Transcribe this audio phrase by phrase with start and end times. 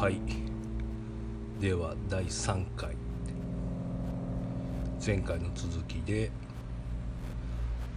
[0.00, 0.20] はい。
[1.60, 2.96] では第3回。
[5.04, 6.30] 前回の続きで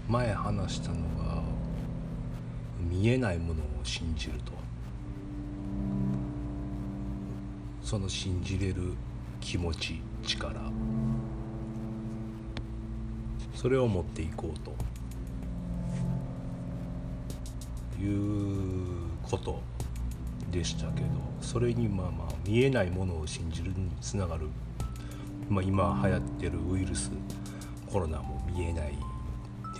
[0.08, 1.44] 前話したのが
[2.80, 4.54] 見えないものを信じると。
[7.84, 8.96] その信じれる
[9.40, 10.60] 気持ち力。
[13.54, 14.74] それを持っていこうと。
[18.02, 18.88] いう
[19.22, 19.62] こと。
[20.52, 21.08] でしたけど
[21.40, 24.50] それにまあまあ見えないものを信じるにつながる、
[25.50, 27.12] まあ、今流行ってるウイルス
[27.92, 28.98] コロナも見えない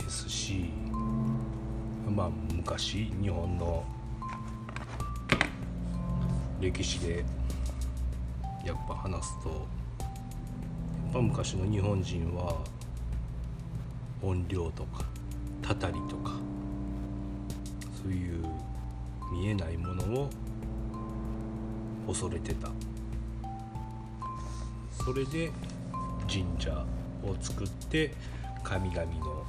[0.02, 0.72] ですし
[2.10, 3.84] まあ昔日本の
[6.60, 7.26] 歴史で
[8.66, 9.56] やっぱ話すとや
[11.10, 12.56] っぱ昔の日本人は
[14.22, 15.06] 音量とか
[15.62, 16.34] たたりとか
[18.02, 18.46] そういう
[19.32, 20.30] 見えないものを
[22.08, 22.70] 恐れてた。
[25.04, 25.52] それで
[26.28, 26.86] 神社
[27.24, 28.14] を作って
[28.64, 29.44] 神々の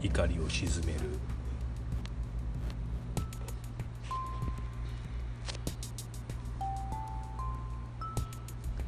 [0.00, 1.00] 怒りを鎮める。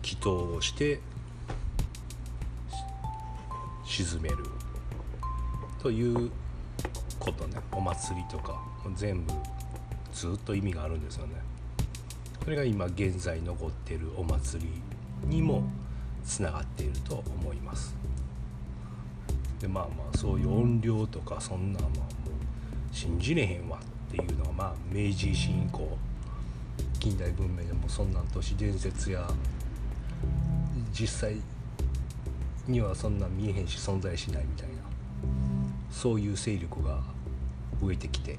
[0.02, 1.00] 祈祷をして
[3.84, 4.36] 鎮める。
[5.80, 6.30] という
[7.18, 7.56] ことね。
[7.72, 8.60] お祭りとか
[8.94, 9.32] 全部
[10.12, 11.34] ずっと意味があるんですよね。
[12.42, 15.62] それが今現在残ってるお祭りにも
[16.24, 17.94] つながっていると思います。
[19.60, 25.96] でまあまあそういう音量とかそんなまあもう信じれへんわっていうのはまあ明治維新以降
[26.98, 29.28] 近代文明でもそんな都市伝説や
[30.92, 31.36] 実際
[32.66, 34.74] にはそんな見えへんし存在しないみたいな
[35.90, 37.00] そういう勢力が
[37.82, 38.38] 増えてきて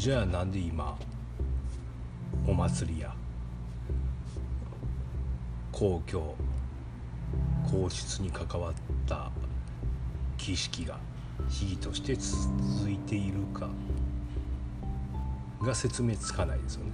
[0.00, 0.96] じゃあなんで今
[2.48, 3.14] お祭りや
[5.70, 6.34] 公共
[7.70, 8.72] 皇室に関わっ
[9.06, 9.30] た
[10.38, 10.96] 儀式が
[11.50, 13.68] 秘儀として続いているか
[15.60, 16.92] が説明つかないですよね。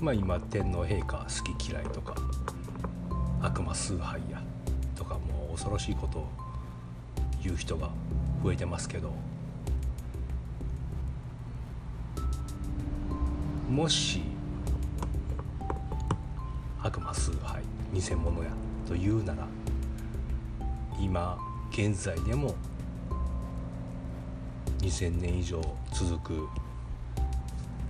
[0.00, 2.14] まあ今天皇陛下好き嫌いとか
[3.42, 4.40] 悪魔崇拝や
[4.94, 6.28] とかもう恐ろしいことを
[7.42, 7.90] 言う人が
[8.44, 9.10] 増えてますけど
[13.68, 14.22] もし
[16.82, 17.62] 悪魔崇拝
[17.92, 18.50] 偽物や
[18.86, 19.46] と言うなら
[20.98, 21.38] 今
[21.70, 22.54] 現在でも
[24.78, 25.60] 2,000年以上
[25.92, 26.48] 続く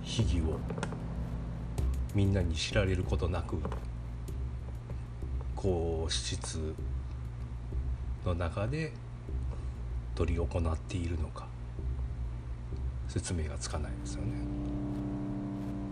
[0.03, 0.59] 秘儀を
[2.13, 3.57] みんなに知られることなく
[5.55, 6.73] 皇室
[8.25, 8.91] の中で
[10.17, 11.47] 執り行っているのか
[13.07, 14.68] 説明がつかないですよね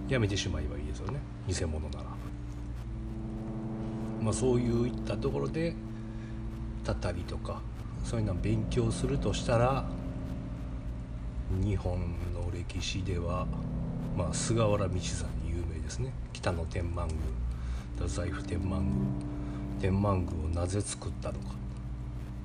[0.08, 1.20] やめてしまえばいいですよね。
[1.48, 2.06] 偽物なら。
[4.22, 5.74] まあそういったところで
[6.84, 7.62] たたりとか
[8.04, 9.86] そういうのを勉強するとしたら
[11.62, 12.00] 日本
[12.34, 13.46] の歴史では
[14.16, 16.12] まあ菅原道真有名ですね。
[16.34, 17.20] 北の天満宮。
[17.98, 19.92] 太宰府天満宮。
[19.92, 21.50] 天満宮をなぜ作ったのか、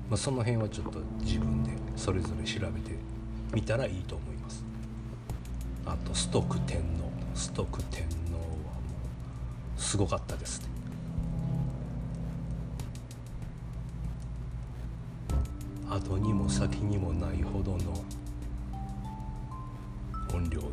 [0.09, 2.95] まあ、その辺はちょっと自分でそれぞれ調べて
[3.53, 4.63] みたらいいと思います。
[5.85, 7.12] あと崇徳天皇。
[7.35, 8.51] 崇徳天皇はも
[9.77, 10.67] うすごかったですね。
[15.89, 18.03] 後にも先にもないほどの
[20.33, 20.69] 音量に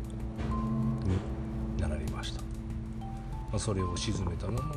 [1.79, 2.47] なられました、ま
[3.53, 4.75] あ、それを鎮めたのも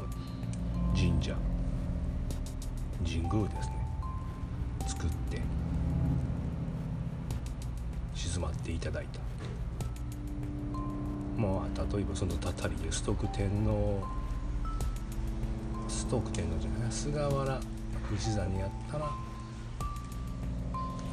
[0.94, 1.34] 神社。
[3.04, 3.86] 神宮ですね。
[4.86, 5.40] 作って
[8.14, 9.20] 静まっていただいた。
[11.36, 14.02] まあ例えばそのたたりで崇徳天皇
[15.88, 17.60] 崇徳天皇じゃない菅原道
[18.18, 19.10] 真やったら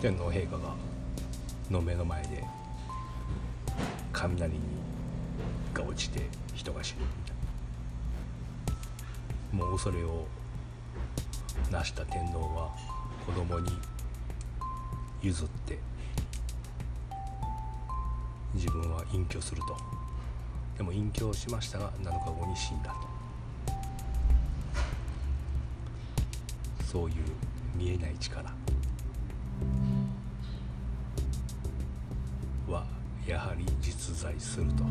[0.02, 0.76] 天皇陛下が
[1.70, 2.44] の目の前で
[4.12, 4.60] 雷に
[5.74, 7.36] が落ちて人が死ぬみたい
[9.58, 9.66] な。
[9.66, 10.26] もうそれを
[11.70, 12.72] 成した天皇は
[13.26, 13.72] 子供に
[15.22, 15.78] 譲って
[18.54, 20.01] 自分は隠居すると。
[20.78, 23.12] でも隠居しましたが7日後に死んだと。
[26.86, 27.16] そういう
[27.76, 28.50] 見えない力。
[32.68, 32.86] は
[33.28, 34.84] やはり実在すると。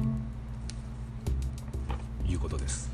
[2.31, 2.89] いうことです。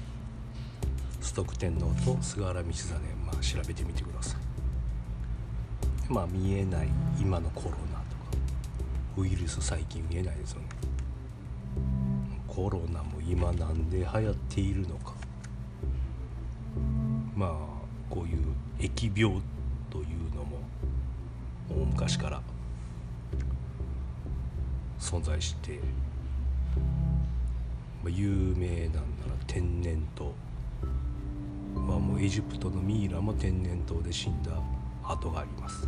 [1.20, 2.94] 崇徳天皇と菅原道真、
[3.26, 4.36] まあ、調べてみてくださ
[6.08, 6.12] い。
[6.12, 6.88] まあ見えない
[7.20, 8.24] 今のコロナとか
[9.18, 10.68] ウイルス最近見えないですよね。
[12.56, 15.12] コロナも今なんで流行っているのか。
[17.34, 17.50] まあ
[18.08, 18.38] こういう
[18.78, 19.42] 疫病
[19.90, 20.56] というのも
[21.68, 22.40] 大昔から
[24.98, 25.80] 存在して、
[28.02, 29.02] まあ、有名なんなら
[29.46, 30.32] 天然痘。
[31.74, 34.52] はもうエジプトのミイラも天然痘で死んだ
[35.04, 35.86] 跡があります。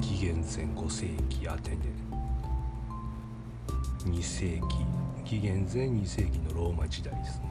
[0.00, 1.78] 紀元前5世紀アテネ
[4.04, 7.46] 2世紀紀元前2世紀のローマ時代ですね。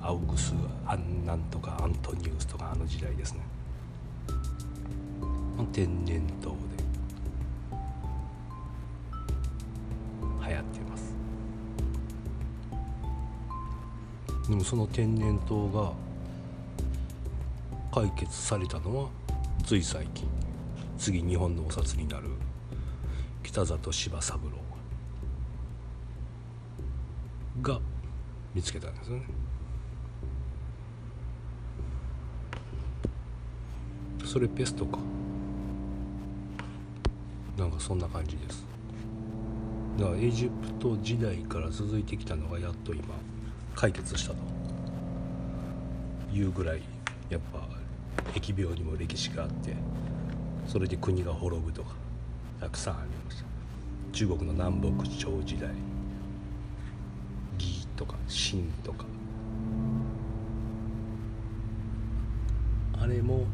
[0.00, 0.54] アウグス
[0.86, 3.40] アンなんとかアントニウスとかあの時代ですね。
[5.72, 6.56] 天然痘で
[10.48, 11.14] 流行ってます。
[14.48, 15.92] でもその天然痘が
[17.92, 19.08] 解決されたのは
[19.64, 20.26] つい最近。
[21.02, 22.28] 次日本のお札になる
[23.42, 24.50] 北里柴三郎
[27.60, 27.80] が
[28.54, 29.22] 見つけたんですよね。
[34.24, 34.98] それペストか。
[37.58, 38.64] なんかそんな感じです。
[39.98, 43.04] だからエジプト時代から続いてきたのがやっと今
[43.74, 44.36] 解決したと。
[46.32, 46.82] いうぐらい
[47.28, 47.68] やっぱ
[48.32, 49.74] 疫病にも歴史があって
[50.66, 51.94] それで国が滅ぶとか
[52.58, 53.44] たくさんありました。
[54.12, 55.70] 中国の南北朝時代。
[57.96, 59.04] とか秦とか。
[63.00, 63.46] あれも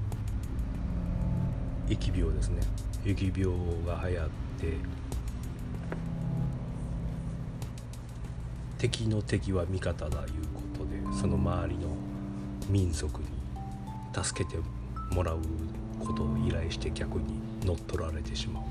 [1.89, 2.61] 疫病ですね。
[3.05, 3.57] 疫病
[3.87, 4.75] が流行って
[8.77, 11.89] 敵の敵は味方だいうことでその周りの
[12.69, 13.27] 民族に
[14.23, 14.59] 助けて
[15.13, 15.41] もらう
[15.99, 18.63] ことを依頼して逆に乗っ取られてしまう。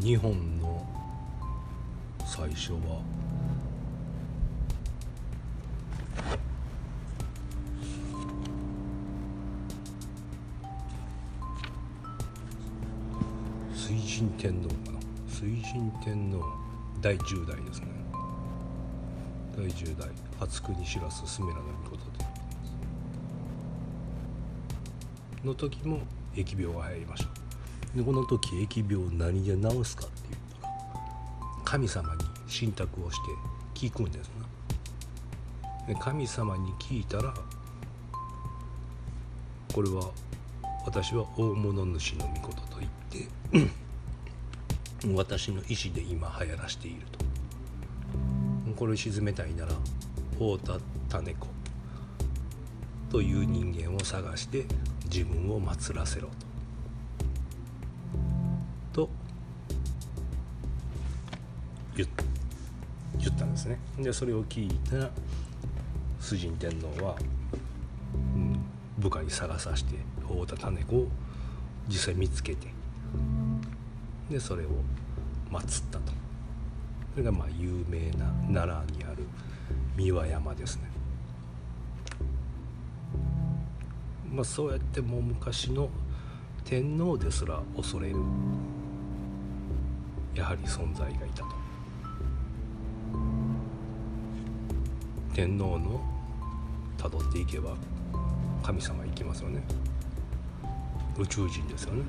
[0.00, 0.65] 日本の
[2.36, 3.00] 最初は。
[13.74, 14.98] 水神天皇かな？
[15.26, 16.44] 水神天皇。
[17.00, 17.86] 第10代ですね。
[19.56, 20.10] 第10代。
[20.38, 22.26] 初国知らすすめらの御事で。
[25.42, 26.00] の時も
[26.34, 27.30] 疫病が入りました。
[27.96, 30.35] でこの時疫病何で治すかって言ったら
[31.66, 33.22] 神様に信託をして
[33.74, 34.46] 聞くんですな。
[35.88, 37.34] で神様に聞いたら
[39.74, 40.10] これは
[40.86, 43.28] 私は大物主の御事と言って
[45.12, 47.26] 私の意思で今流行らしていると。
[48.76, 49.72] これを沈めたいなら
[50.34, 50.78] 太田
[51.08, 51.46] 種子
[53.10, 54.66] という人間を探して
[55.04, 56.28] 自分を祀らせろ
[58.92, 59.06] と。
[59.06, 59.10] と
[62.04, 63.78] 言ったんですね。
[63.98, 65.10] でそれを聞いた
[66.20, 67.16] 崇神天皇は、
[68.34, 68.58] うん、
[68.98, 71.08] 部下に探さして太田種子を
[71.88, 72.66] 実際見つけて
[74.30, 74.68] でそれを
[75.50, 76.12] 祀ったと。
[77.14, 79.24] それがまあ有名な奈良にある
[79.96, 80.82] 三輪山ですね。
[84.30, 85.88] まあそうやってもう昔の
[86.64, 88.16] 天皇ですら恐れる
[90.34, 91.46] やはり存在がいたと。
[95.36, 96.00] 天皇の
[96.96, 97.74] たどっていけば
[98.62, 99.62] 神様行きますよね。
[101.18, 102.04] 宇宙人ですよね。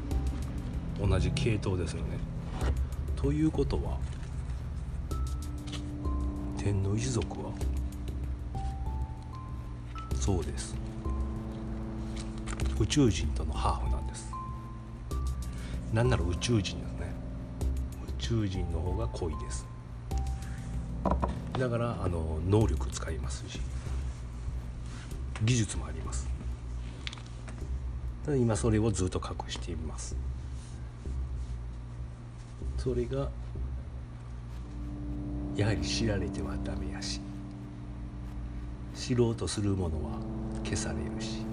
[0.98, 2.20] 同じ系統ですよね。
[3.18, 3.98] ということは
[6.58, 7.52] 天皇一族は
[10.18, 10.74] そうです。
[12.80, 14.32] 宇宙人とのハーフなんです。
[15.92, 17.14] なんなら宇宙人ですね。
[18.08, 19.68] 宇宙人の方が濃いです。
[21.58, 23.60] だからあの能力使いますし
[25.44, 26.28] 技術もあります。
[28.28, 30.16] 今それをずっと隠しています。
[32.78, 33.30] それが
[35.56, 37.22] やはり知られてはダメやし
[38.94, 40.20] 知ろうとするものは
[40.64, 41.46] 消されるし。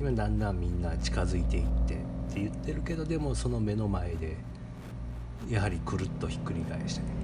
[0.00, 1.96] 今だんだんみんな近づいていってっ
[2.32, 4.36] て言ってるけどでもその目の前で
[5.48, 7.23] やはりくるっとひっくり返してね。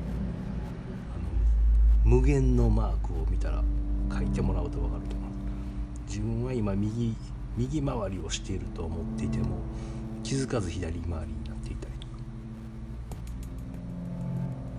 [2.04, 3.62] 無限のマークを見たら
[4.12, 5.30] 書いてもらうと分かると思う。
[6.06, 7.14] 自分は今右
[7.56, 9.58] 右回りをしていると思っていても
[10.22, 12.06] 気づかず左回りになっていたりと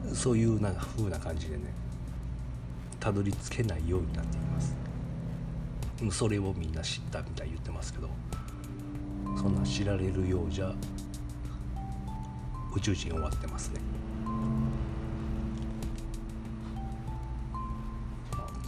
[0.10, 0.16] か。
[0.16, 1.64] そういうな風な感じでね
[3.00, 4.76] たどり着けないようになっています。
[6.10, 8.10] それをみんな知ったみたいに言ってますけど
[9.38, 10.74] そんな知られるようじゃ
[12.76, 13.80] 宇宙人終わってますね。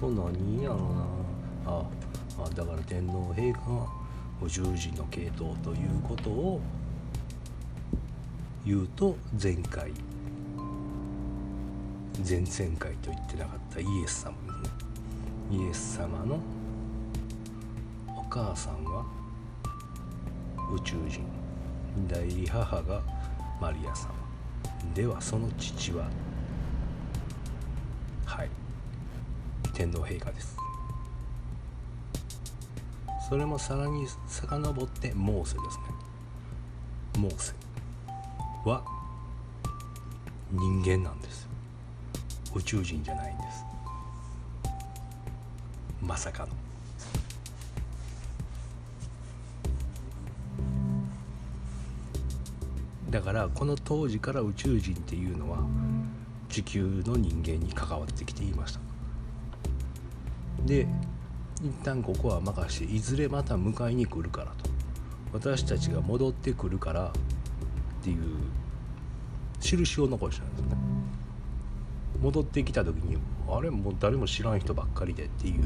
[0.03, 1.05] と何やろな。
[1.65, 1.85] あ
[2.39, 3.87] あだから天皇陛下が
[4.41, 6.61] 宇宙人の系統ということを
[8.65, 9.91] 言うと前回
[12.27, 14.69] 前々回と言ってなかったイエス様で
[15.49, 16.39] すねイエス様の
[18.17, 19.05] お母さんは
[20.75, 21.23] 宇宙人
[22.09, 23.01] 代理母が
[23.61, 24.13] マリア様。
[24.93, 26.09] ではその父は
[29.83, 30.55] 天皇陛下です。
[33.27, 35.83] それもさらに遡ってモーセですね。
[37.19, 37.53] モーセ。
[38.63, 38.81] は
[40.51, 41.49] 人間なんです。
[42.55, 43.65] 宇宙人じゃないんです。
[46.01, 46.53] まさかの。
[53.09, 55.57] だからこの当時から宇宙人っていうのは
[56.47, 58.92] 地球の人間に関わってきていました。
[60.65, 60.87] で
[61.61, 64.69] 一旦ここは任していずれまた迎えに来るからと。
[65.31, 68.17] 私たちが戻ってくるからっていう
[69.59, 70.77] 印を残したんですね。
[72.21, 73.17] 戻ってきた時に
[73.49, 75.63] あれもう誰も知らん人ばっかりでっていう。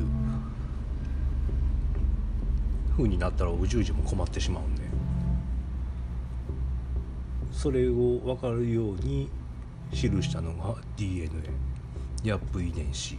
[2.97, 4.81] 風になったら宇宙人も困ってしまうんで。
[7.51, 9.29] それを分かるように
[9.91, 11.29] 記したのが DNA
[12.23, 13.17] ヤップ遺伝子。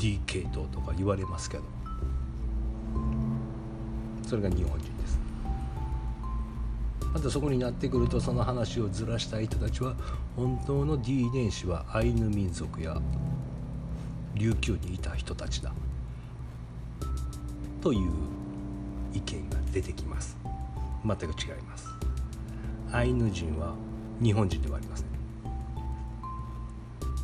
[0.00, 1.64] D 系統とか言われますけど。
[4.26, 5.20] それが日本人です。
[7.12, 9.94] またそこになってくるとその話をずらしたい人たちは
[10.36, 12.96] 本当の D 遺伝子はアイヌ民族や
[14.34, 15.72] 琉球にいた人たちだ。
[17.82, 18.10] という
[19.12, 20.36] 意見が出てきます。
[21.04, 21.88] 全く違います。
[22.92, 23.74] アイヌ人は
[24.22, 25.06] 日本人ではありません。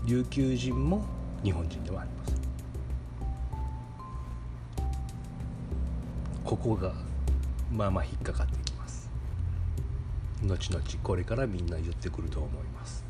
[0.06, 1.04] 琉球人も
[1.42, 2.35] 日本人ではありません。
[6.46, 6.92] ここが
[7.72, 9.10] まあまあ引っかかってきます。
[10.44, 13.04] 後々これからみんな言ってくると思います。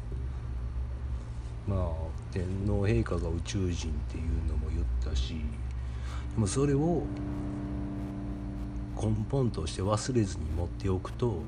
[1.68, 1.90] まあ
[2.32, 7.02] 天皇陛下が宇宙人っていうのも言ったしでもそれを
[8.96, 11.42] 根本として忘れずに持っておくと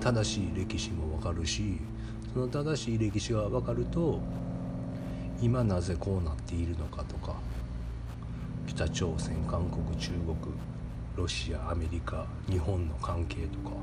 [0.00, 1.78] 正しい歴史も分かるし
[2.34, 4.20] その正しい歴史が分かると
[5.40, 7.36] 今なぜこうなっているのかとか
[8.66, 10.36] 北朝鮮韓国中国
[11.16, 13.74] ロシアアメリカ日本の関係とか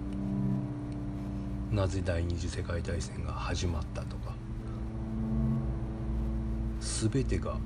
[1.71, 4.35] なぜ第二次世界大戦が始まったとか
[6.79, 7.57] 全てが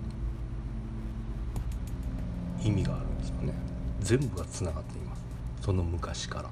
[2.64, 3.54] 意味があるんですよね。
[4.02, 5.24] 全部がつながっています
[5.62, 6.50] その昔から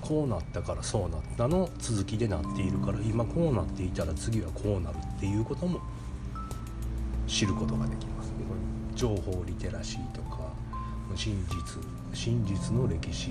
[0.00, 5.80] こうなったからそうなったの続きでなっているから今こうなっていたら次はこうなるっていうことも
[7.32, 8.30] 知ることができます、
[8.94, 10.52] 情報リテラシーとか
[11.16, 13.30] 真実真実の歴史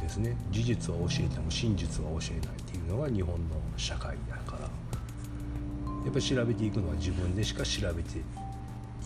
[0.00, 0.36] ですね。
[0.50, 3.38] 事実は教えても真実は教えないっていうのが日本の
[3.76, 4.60] 社会だから。
[4.62, 8.22] やっぱり調べていくのは自分でしか調べてい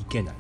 [0.09, 0.35] けない。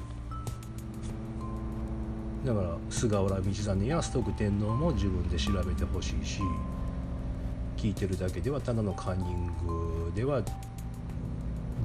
[2.46, 6.40] だから菅原道真や崇徳天皇も自分で調べてほしいし
[7.76, 10.42] 聞いてるだけではただのカンニングでは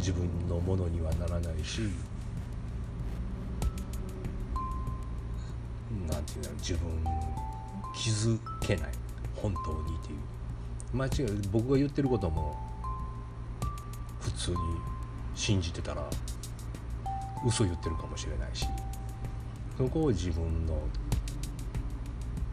[0.03, 1.79] 自分のものにはならないし
[6.09, 6.89] なんていう自分
[7.95, 8.91] 気づけない。
[9.33, 10.17] 本当にっていう。
[10.93, 12.53] 間違い僕が言ってることも
[14.19, 14.57] 普通に
[15.35, 16.05] 信じてたら
[17.47, 18.67] 嘘言ってるかもしれないし
[19.77, 20.77] そこを自分の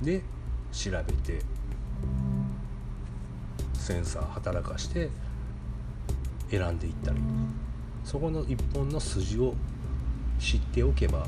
[0.02, 0.22] で
[0.72, 1.44] 調べて
[3.74, 5.10] センサー働かして
[6.50, 7.18] 選んでいったり
[8.04, 9.54] そこの一本の筋を
[10.38, 11.26] 知っておけば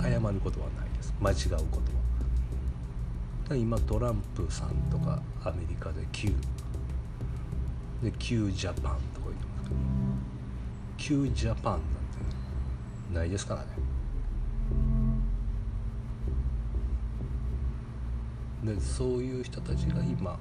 [0.00, 1.14] 謝ることはないです。
[1.20, 1.80] 間違うこ
[3.46, 3.56] とは。
[3.56, 6.32] 今トランプさんとかアメリカで Q
[8.02, 9.68] で Q ジャパンとか言ってます
[11.06, 11.86] けど Q ジャパンなんて
[13.14, 13.68] ないですからね。
[18.64, 20.38] でそういう人たちが今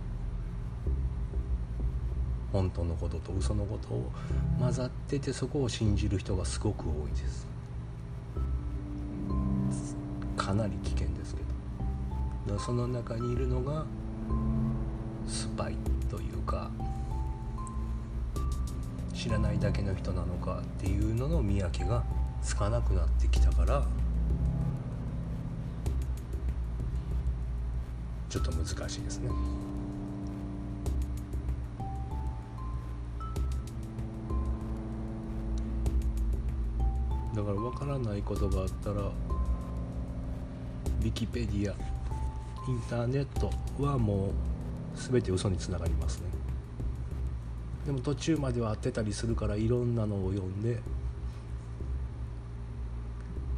[2.52, 4.12] 本当のことと嘘のことを
[4.60, 7.48] 混ざっててそこを信じる人がすごく多いです
[10.36, 11.42] かなり危険ですけ
[12.52, 13.86] どその中にいるのが
[15.28, 15.76] スパイ
[16.10, 16.72] というか
[19.14, 22.04] 知らないだけの人なのかっていうのの見分けが
[22.42, 23.86] つかなくなってきたから
[28.30, 29.30] ちょっと難しいですね。
[37.48, 41.76] から分からないことがあったらウィキペディア
[42.70, 43.50] インターネット
[43.82, 44.32] はもう
[44.96, 46.26] 全て嘘につながりますね
[47.86, 50.82] でも途中までは合ってたりするからいろんなのを読んで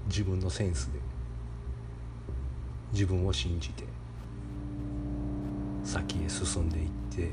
[0.08, 1.00] 自分のセンスで
[2.92, 3.86] 自分を信じて
[5.84, 7.32] 先へ進んでいって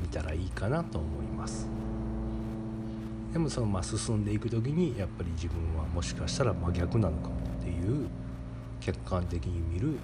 [0.00, 1.68] みたらいいかなと思います。
[3.32, 8.08] でもそのまあ進んでいく時にやっぱり自分はもしかしたら真逆なのかもっていう
[8.80, 9.98] 客観的に見る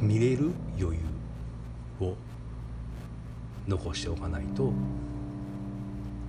[0.00, 1.00] 見れる余裕
[2.00, 2.14] を
[3.66, 4.72] 残しておかないと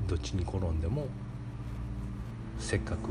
[0.08, 1.08] どっちに転んでも
[2.58, 3.10] せっかく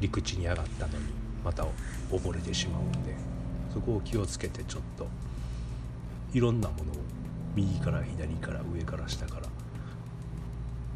[0.00, 1.04] 陸地に上がったのに
[1.44, 1.64] また
[2.10, 3.14] 溺れてしまうんで
[3.72, 5.06] そこを気をつけてちょっと
[6.32, 6.94] いろんなものを
[7.56, 9.48] 右から左から上から下から。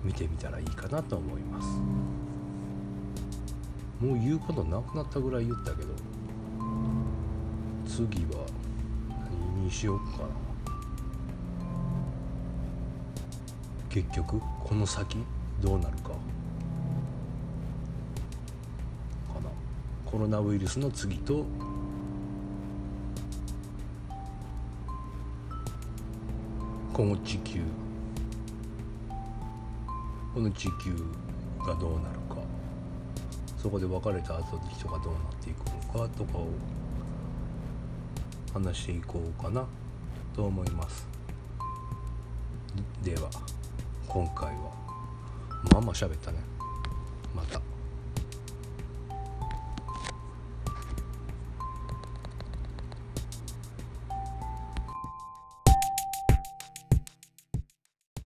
[0.02, 1.68] 見てみたらいいかなと思います。
[4.00, 5.88] もう言うことなくなったぐらい言ったけど
[7.86, 8.46] 次は
[9.54, 10.28] 何にしようかな。
[13.90, 15.18] 結局この先
[15.60, 16.08] どうなるか。
[16.08, 16.14] か
[19.42, 19.50] な。
[20.10, 21.44] コロナウイルスの次と
[27.00, 27.60] この地球。
[30.34, 30.92] この地球
[31.66, 32.42] がどうなるか。
[33.56, 35.60] そこで別れた後の人がどうなっていく
[35.94, 36.48] のかとかを
[38.52, 39.64] 話していこうかな。
[40.36, 41.08] と思います。
[43.02, 43.30] では
[44.06, 44.70] 今回は。
[45.72, 46.38] まあまあ喋ったね。
[47.34, 47.62] また。